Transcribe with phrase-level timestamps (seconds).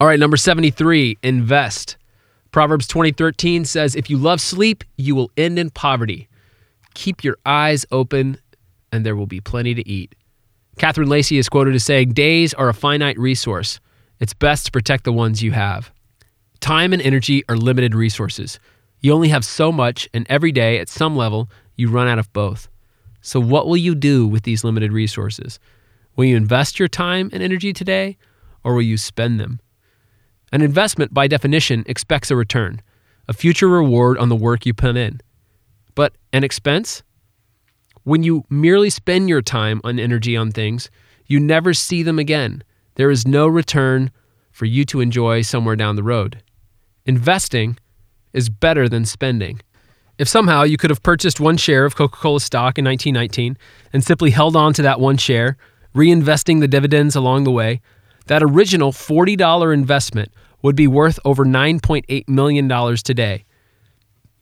[0.00, 1.98] All right, number 73, invest.
[2.52, 6.26] Proverbs 20:13 says, "If you love sleep, you will end in poverty.
[6.94, 8.38] Keep your eyes open
[8.90, 10.14] and there will be plenty to eat."
[10.78, 13.78] Catherine Lacey is quoted as saying, "Days are a finite resource.
[14.20, 15.92] It's best to protect the ones you have."
[16.60, 18.58] Time and energy are limited resources.
[19.00, 22.32] You only have so much, and every day at some level, you run out of
[22.32, 22.70] both.
[23.20, 25.58] So, what will you do with these limited resources?
[26.16, 28.16] Will you invest your time and energy today,
[28.64, 29.60] or will you spend them?
[30.52, 32.82] An investment, by definition, expects a return,
[33.28, 35.20] a future reward on the work you put in.
[35.94, 37.02] But an expense?
[38.02, 40.90] When you merely spend your time and energy on things,
[41.26, 42.64] you never see them again.
[42.96, 44.10] There is no return
[44.50, 46.42] for you to enjoy somewhere down the road.
[47.06, 47.78] Investing
[48.32, 49.60] is better than spending.
[50.18, 53.56] If somehow you could have purchased one share of Coca Cola stock in 1919
[53.92, 55.56] and simply held on to that one share,
[55.94, 57.80] reinvesting the dividends along the way,
[58.30, 60.30] that original $40 investment
[60.62, 63.44] would be worth over $9.8 million today.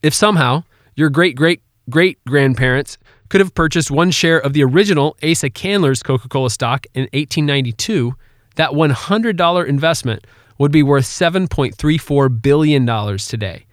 [0.03, 0.63] If somehow
[0.95, 6.03] your great great great grandparents could have purchased one share of the original Asa Candler's
[6.03, 8.13] Coca Cola stock in 1892,
[8.57, 10.27] that $100 investment
[10.59, 13.65] would be worth $7.34 billion today.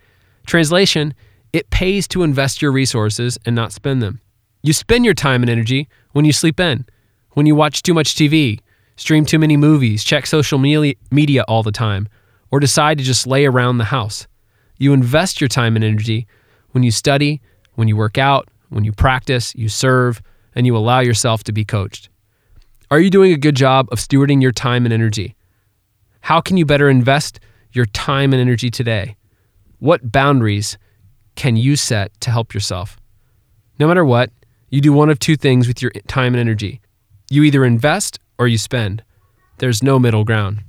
[0.47, 1.12] Translation
[1.53, 4.23] It pays to invest your resources and not spend them.
[4.62, 6.86] You spend your time and energy when you sleep in,
[7.33, 8.61] when you watch too much TV,
[8.97, 12.08] stream too many movies, check social media all the time,
[12.50, 14.27] or decide to just lay around the house.
[14.78, 16.27] You invest your time and energy
[16.72, 17.41] when you study,
[17.74, 20.20] when you work out, when you practice, you serve,
[20.55, 22.08] and you allow yourself to be coached.
[22.91, 25.34] Are you doing a good job of stewarding your time and energy?
[26.20, 27.41] How can you better invest
[27.72, 29.17] your time and energy today?
[29.78, 30.78] What boundaries
[31.34, 32.98] can you set to help yourself?
[33.78, 34.30] No matter what,
[34.70, 36.80] you do one of two things with your time and energy.
[37.30, 39.03] You either invest or you spend.
[39.59, 40.62] There's no middle ground.